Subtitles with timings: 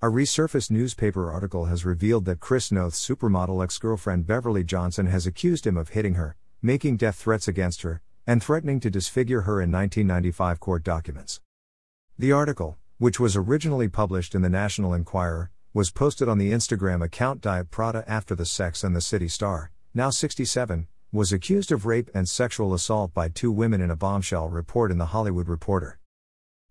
[0.00, 5.26] A resurfaced newspaper article has revealed that Chris Noth's supermodel ex girlfriend Beverly Johnson has
[5.26, 9.60] accused him of hitting her, making death threats against her, and threatening to disfigure her
[9.60, 11.40] in 1995 court documents.
[12.16, 17.04] The article, which was originally published in the National Enquirer, was posted on the Instagram
[17.04, 21.86] account Diet Prada after the Sex and the City star, now 67, was accused of
[21.86, 25.97] rape and sexual assault by two women in a bombshell report in The Hollywood Reporter.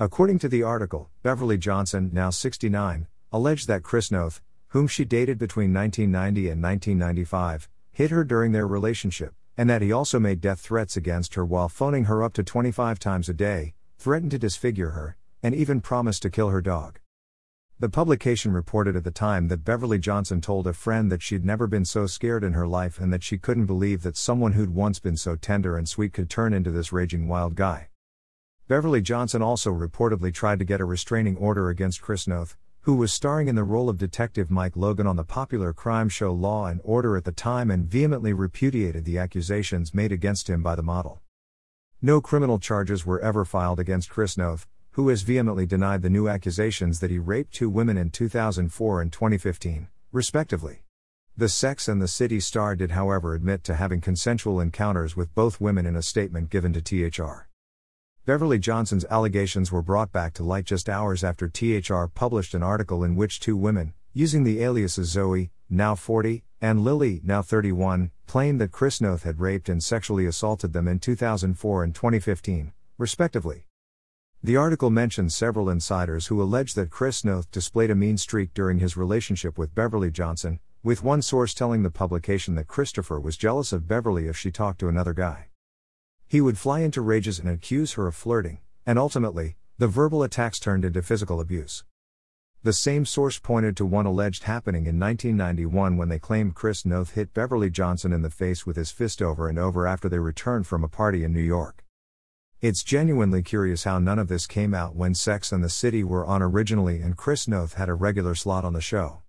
[0.00, 5.38] According to the article, Beverly Johnson, now 69, alleged that Chris Noth, whom she dated
[5.38, 10.60] between 1990 and 1995, hit her during their relationship, and that he also made death
[10.60, 14.90] threats against her while phoning her up to 25 times a day, threatened to disfigure
[14.90, 17.00] her, and even promised to kill her dog.
[17.80, 21.66] The publication reported at the time that Beverly Johnson told a friend that she'd never
[21.66, 25.00] been so scared in her life and that she couldn't believe that someone who'd once
[25.00, 27.88] been so tender and sweet could turn into this raging wild guy.
[28.68, 33.10] Beverly Johnson also reportedly tried to get a restraining order against Chris Noth, who was
[33.10, 36.82] starring in the role of Detective Mike Logan on the popular crime show Law and
[36.84, 41.22] Order at the time and vehemently repudiated the accusations made against him by the model.
[42.02, 46.28] No criminal charges were ever filed against Chris Noth, who has vehemently denied the new
[46.28, 50.82] accusations that he raped two women in 2004 and 2015, respectively.
[51.34, 55.58] The Sex and the City star did, however, admit to having consensual encounters with both
[55.58, 57.47] women in a statement given to THR.
[58.28, 63.02] Beverly Johnson's allegations were brought back to light just hours after THR published an article
[63.02, 68.60] in which two women, using the aliases Zoe, now 40, and Lily, now 31, claimed
[68.60, 73.64] that Chris Noth had raped and sexually assaulted them in 2004 and 2015, respectively.
[74.42, 78.78] The article mentions several insiders who allege that Chris Noth displayed a mean streak during
[78.78, 83.72] his relationship with Beverly Johnson, with one source telling the publication that Christopher was jealous
[83.72, 85.47] of Beverly if she talked to another guy.
[86.30, 90.60] He would fly into rages and accuse her of flirting, and ultimately, the verbal attacks
[90.60, 91.84] turned into physical abuse.
[92.62, 97.14] The same source pointed to one alleged happening in 1991 when they claimed Chris Noth
[97.14, 100.66] hit Beverly Johnson in the face with his fist over and over after they returned
[100.66, 101.82] from a party in New York.
[102.60, 106.26] It's genuinely curious how none of this came out when Sex and the City were
[106.26, 109.22] on originally and Chris Noth had a regular slot on the show.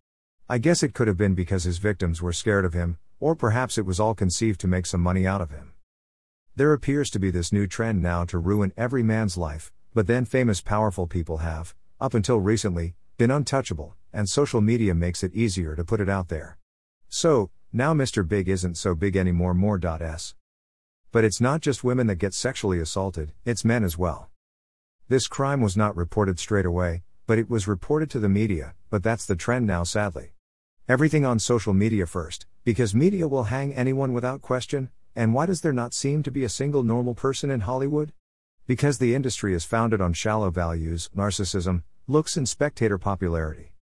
[0.49, 3.77] I guess it could have been because his victims were scared of him, or perhaps
[3.77, 5.71] it was all conceived to make some money out of him.
[6.59, 10.25] There appears to be this new trend now to ruin every man's life, but then
[10.25, 15.73] famous powerful people have, up until recently, been untouchable, and social media makes it easier
[15.77, 16.57] to put it out there.
[17.07, 18.27] So, now Mr.
[18.27, 19.53] Big isn't so big anymore.
[19.53, 19.79] More.
[19.85, 20.35] S.
[21.13, 24.29] But it's not just women that get sexually assaulted, it's men as well.
[25.07, 29.01] This crime was not reported straight away, but it was reported to the media, but
[29.01, 30.33] that's the trend now, sadly.
[30.89, 35.59] Everything on social media first, because media will hang anyone without question, and why does
[35.59, 38.13] there not seem to be a single normal person in Hollywood?
[38.65, 43.73] Because the industry is founded on shallow values, narcissism, looks, and spectator popularity.